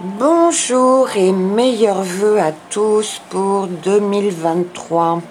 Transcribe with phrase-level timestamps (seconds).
[0.00, 5.22] Bonjour et meilleurs voeux à tous pour 2023.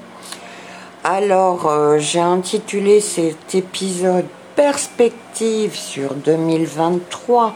[1.03, 4.23] Alors, euh, j'ai intitulé cet épisode
[4.55, 7.55] Perspective sur 2023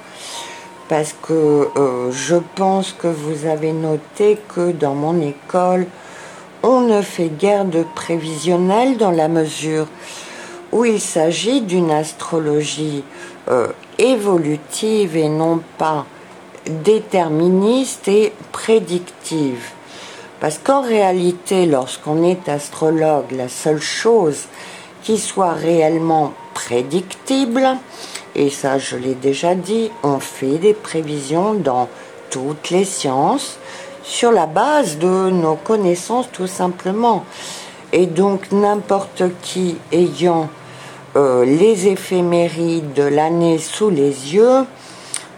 [0.90, 5.88] parce que euh, je pense que vous avez noté que dans mon école,
[6.62, 9.88] on ne fait guère de prévisionnel dans la mesure
[10.74, 13.06] où il s'agit d'une astrologie
[13.48, 13.68] euh,
[13.98, 16.06] évolutive et non pas
[16.70, 19.72] déterministe et prédictive.
[20.40, 24.46] Parce qu'en réalité, lorsqu'on est astrologue, la seule chose
[25.04, 27.68] qui soit réellement prédictible,
[28.36, 31.90] et ça je l'ai déjà dit, on fait des prévisions dans
[32.30, 33.58] toutes les sciences
[34.04, 37.26] sur la base de nos connaissances tout simplement.
[37.94, 40.50] Et donc n'importe qui ayant
[41.16, 44.66] euh, les éphémérides de l'année sous les yeux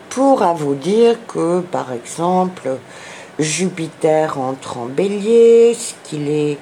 [0.10, 2.78] pourra vous dire que par exemple
[3.40, 6.58] Jupiter entre en bélier, qu'il est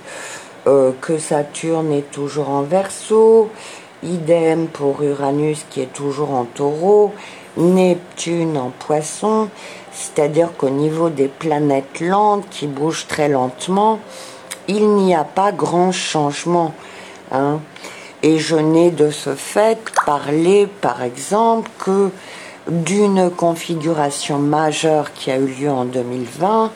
[0.67, 3.49] euh, que Saturne est toujours en verso,
[4.03, 7.13] idem pour Uranus qui est toujours en taureau,
[7.57, 9.49] Neptune en poisson,
[9.91, 13.99] c'est-à-dire qu'au niveau des planètes lentes qui bougent très lentement,
[14.67, 16.73] il n'y a pas grand changement.
[17.31, 17.59] Hein.
[18.21, 22.11] Et je n'ai de ce fait parlé, par exemple, que
[22.69, 26.71] d'une configuration majeure qui a eu lieu en 2020,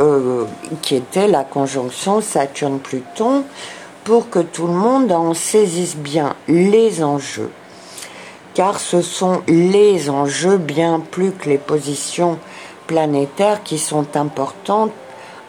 [0.00, 0.44] euh,
[0.82, 3.44] qui était la conjonction Saturne-Pluton,
[4.04, 7.50] pour que tout le monde en saisisse bien les enjeux.
[8.54, 12.38] Car ce sont les enjeux bien plus que les positions
[12.86, 14.92] planétaires qui sont importantes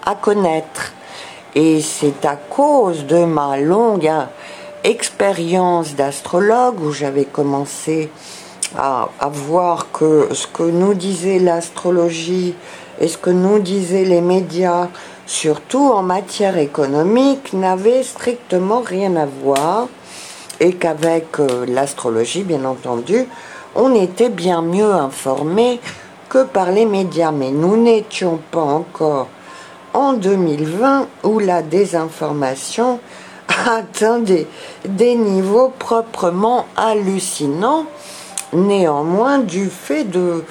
[0.05, 0.93] à connaître.
[1.53, 4.11] Et c'est à cause de ma longue
[4.83, 8.09] expérience d'astrologue où j'avais commencé
[8.77, 12.55] à, voir que ce que nous disait l'astrologie
[12.99, 14.87] et ce que nous disaient les médias,
[15.25, 19.87] surtout en matière économique, n'avait strictement rien à voir
[20.59, 23.25] et qu'avec euh, l'astrologie, bien entendu,
[23.75, 25.79] on était bien mieux informés
[26.29, 27.31] que par les médias.
[27.31, 29.27] Mais nous n'étions pas encore
[29.93, 32.99] en 2020 où la désinformation
[33.67, 37.85] atteint des niveaux proprement hallucinants,
[38.55, 40.43] néanmoins du fait de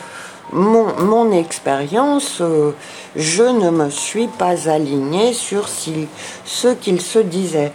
[0.53, 2.73] mon, mon expérience, euh,
[3.17, 7.73] je ne me suis pas alignée sur ce qu'il se disait.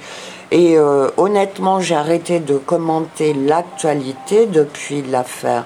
[0.52, 5.66] Et euh, honnêtement, j'ai arrêté de commenter l'actualité depuis l'affaire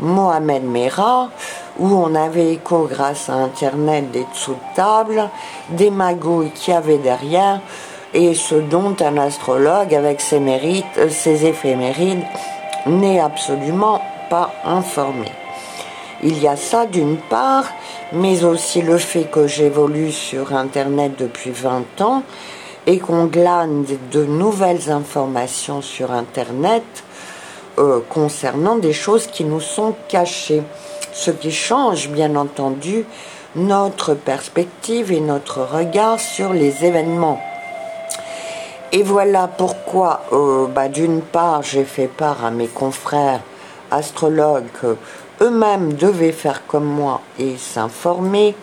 [0.00, 1.28] Mohamed Merah,
[1.78, 5.28] où on avait écho grâce à Internet des dessous de table,
[5.70, 7.60] des magouilles qui avaient derrière,
[8.12, 12.24] et ce dont un astrologue avec ses mérites, euh, ses éphémérides,
[12.86, 14.00] n'est absolument
[14.30, 15.30] pas informé.
[16.22, 17.66] Il y a ça d'une part,
[18.12, 22.22] mais aussi le fait que j'évolue sur Internet depuis 20 ans
[22.86, 26.84] et qu'on glane de nouvelles informations sur Internet
[27.78, 30.62] euh, concernant des choses qui nous sont cachées.
[31.12, 33.04] Ce qui change, bien entendu,
[33.56, 37.40] notre perspective et notre regard sur les événements.
[38.96, 43.40] Et voilà pourquoi, euh, bah, d'une part, j'ai fait part à mes confrères
[43.90, 44.96] astrologues
[45.40, 48.54] eux-mêmes devaient faire comme moi et s'informer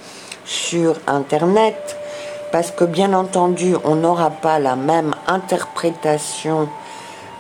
[0.46, 1.98] sur Internet,
[2.54, 6.70] parce que bien entendu, on n'aura pas la même interprétation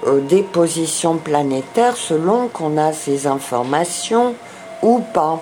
[0.06, 4.36] euh, des positions planétaires selon qu'on a ces informations
[4.82, 5.40] ou pas.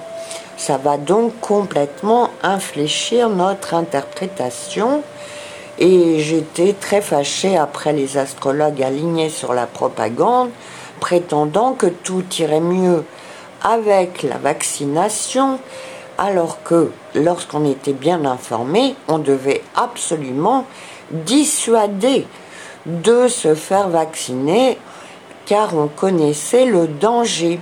[0.56, 5.02] Ça va donc complètement infléchir notre interprétation.
[5.80, 10.50] Et j'étais très fâchée après les astrologues alignés sur la propagande,
[11.00, 13.06] prétendant que tout irait mieux
[13.64, 15.60] avec la vaccination,
[16.18, 20.66] alors que lorsqu'on était bien informé, on devait absolument
[21.12, 22.28] dissuader
[22.86, 24.78] de se faire vacciner
[25.46, 27.60] car on connaissait le danger.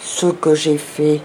[0.00, 1.20] Ce que j'ai fait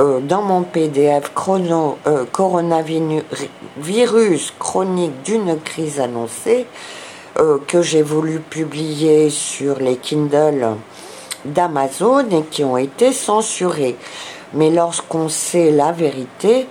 [0.00, 6.64] euh, dans mon PDF chrono, euh, coronavirus chronique d'une crise annoncée
[7.38, 10.68] euh, que j'ai voulu publier sur les Kindle
[11.44, 13.96] d'Amazon et qui ont été censurés.
[14.54, 16.66] Mais lorsqu'on sait la vérité,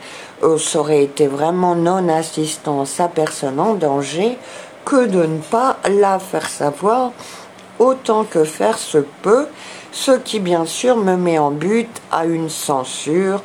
[0.57, 4.39] ça aurait été vraiment non-assistance à personne en danger
[4.86, 7.12] que de ne pas la faire savoir
[7.77, 9.48] autant que faire se peut,
[10.00, 13.42] ce qui bien sûr me met en but à une censure,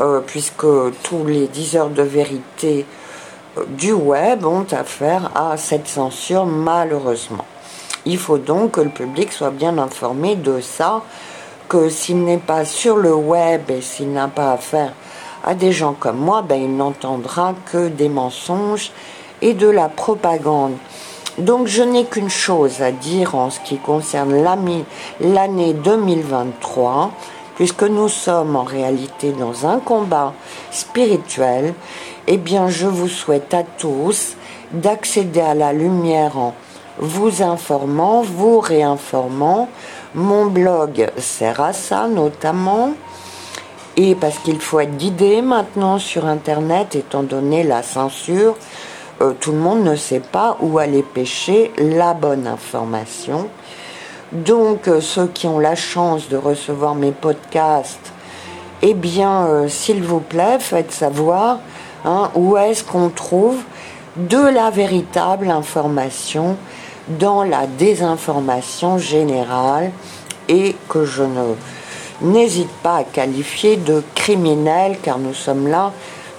[0.00, 0.66] euh, puisque
[1.04, 2.84] tous les 10 heures de vérité
[3.56, 7.44] euh, du web ont affaire à cette censure malheureusement.
[8.06, 11.02] Il faut donc que le public soit bien informé de ça,
[11.68, 14.94] que s'il n'est pas sur le web et s'il n'a pas affaire
[15.44, 18.90] à des gens comme moi, ben, il n'entendra que des mensonges
[19.42, 20.74] et de la propagande.
[21.38, 24.34] Donc je n'ai qu'une chose à dire en ce qui concerne
[25.20, 27.10] l'année 2023,
[27.56, 30.32] puisque nous sommes en réalité dans un combat
[30.70, 31.74] spirituel,
[32.28, 34.36] eh bien je vous souhaite à tous
[34.72, 36.54] d'accéder à la lumière en
[36.98, 39.68] vous informant, vous réinformant.
[40.14, 42.92] Mon blog sert à ça notamment.
[43.96, 48.56] Et parce qu'il faut être guidé maintenant sur Internet, étant donné la censure,
[49.24, 53.48] euh, tout le monde ne sait pas où aller pêcher la bonne information.
[54.32, 58.12] Donc euh, ceux qui ont la chance de recevoir mes podcasts,
[58.82, 61.60] eh bien, euh, s'il vous plaît, faites savoir
[62.04, 63.56] hein, où est-ce qu'on trouve
[64.16, 66.56] de la véritable information
[67.08, 69.90] dans la désinformation générale
[70.48, 71.24] et que je
[72.20, 75.92] n'hésite pas à qualifier de criminel car nous sommes là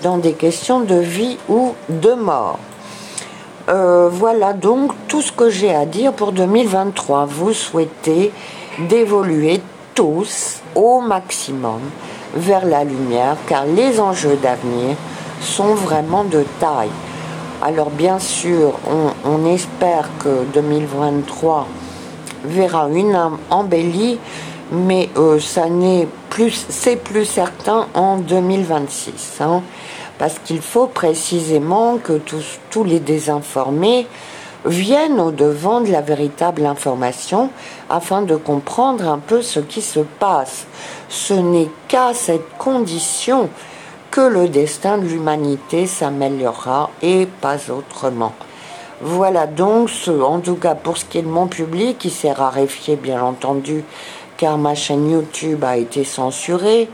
[0.03, 2.59] dans des questions de vie ou de mort.
[3.67, 7.25] Euh, voilà donc tout ce que j'ai à dire pour 2023.
[7.25, 8.31] Vous souhaitez
[8.77, 9.59] d'évoluer
[9.95, 11.79] tous au maximum
[12.35, 14.95] vers la lumière car les enjeux d'avenir
[15.41, 16.91] sont vraiment de taille.
[17.63, 18.73] Alors bien sûr,
[19.25, 21.67] on, espère que 2023
[22.43, 23.19] verra une
[23.49, 24.19] embellie,
[24.71, 29.63] mais euh, ça n'est plus, c'est plus certain en 2026, hein,
[30.17, 34.07] parce qu'il faut précisément que tous, tous les désinformés
[34.65, 37.49] viennent au devant de la véritable information
[37.89, 40.65] afin de comprendre un peu ce qui se passe.
[41.09, 43.49] Ce n'est qu'à cette condition
[44.11, 48.33] que le destin de l'humanité s'améliorera et pas autrement.
[49.01, 52.31] Voilà donc ce, en tout cas pour ce qui est de mon public, qui s'est
[52.31, 53.83] raréfié bien entendu,
[54.37, 56.89] car ma chaîne YouTube a été censurée.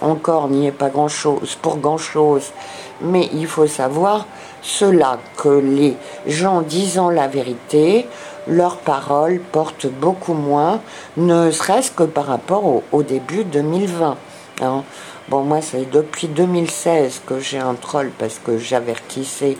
[0.00, 2.52] Encore n'y est pas grand chose pour grand chose,
[3.00, 4.26] mais il faut savoir
[4.62, 5.96] cela que les
[6.26, 8.06] gens disant la vérité,
[8.46, 10.80] leurs paroles portent beaucoup moins,
[11.16, 14.16] ne serait-ce que par rapport au, début 2020.
[14.62, 14.84] Hein.
[15.28, 19.56] Bon, moi, c'est depuis 2016 que j'ai un troll parce que j'avertissais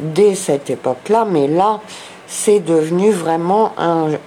[0.00, 1.80] dès cette époque-là, mais là,
[2.26, 3.72] c'est devenu vraiment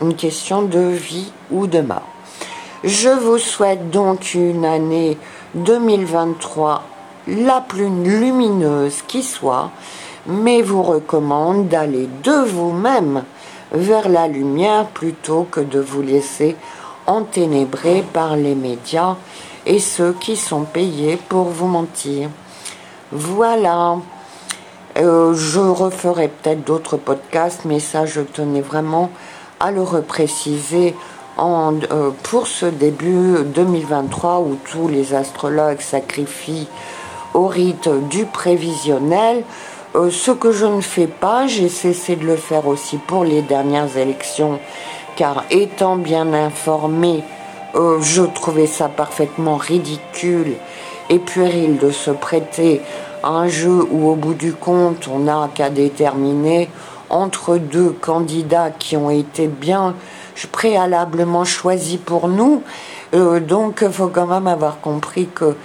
[0.01, 2.07] une question de vie ou de mort.
[2.83, 5.15] Je vous souhaite donc une année
[5.53, 6.83] 2023
[7.27, 9.69] la plus lumineuse qui soit,
[10.25, 13.23] mais vous recommande d'aller de vous-même
[13.71, 16.55] vers la lumière plutôt que de vous laisser
[17.05, 19.15] enténébrer par les médias
[19.67, 22.29] et ceux qui sont payés pour vous mentir.
[23.11, 23.97] Voilà.
[24.97, 29.11] Euh, je referai peut-être d'autres podcasts, mais ça, je tenais vraiment
[29.59, 30.95] à le repréciser
[31.39, 36.67] euh, pour ce début 2023 où tous les astrologues sacrifient
[37.33, 39.43] au rite du prévisionnel.
[39.95, 43.41] Euh, ce que je ne fais pas, j'ai cessé de le faire aussi pour les
[43.41, 44.59] dernières élections,
[45.15, 47.23] car étant bien informé
[47.73, 50.55] euh, je trouvais ça parfaitement ridicule
[51.09, 52.81] et puéril de se prêter
[53.23, 56.69] à un jeu où au bout du compte on n'a qu'à déterminer
[57.11, 59.95] entre deux candidats qui ont été bien
[60.51, 62.63] préalablement choisis pour nous.
[63.13, 65.55] Euh, donc il faut quand même avoir compris que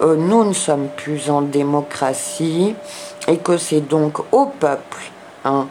[0.00, 2.74] euh, nous ne sommes plus en démocratie
[3.28, 4.98] et que c'est donc au peuple
[5.44, 5.68] hein,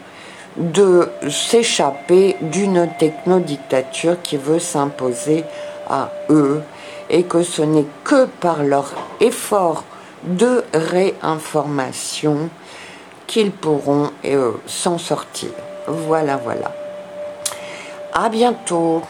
[0.58, 5.44] de s'échapper d'une technodictature qui veut s'imposer
[5.90, 6.62] à eux
[7.10, 9.84] et que ce n'est que par leur effort
[10.24, 12.50] de réinformation
[13.28, 14.12] qu'ils pourront
[14.66, 15.50] s'en sortir.
[15.88, 16.72] Voilà, voilà.
[18.14, 19.02] À bientôt.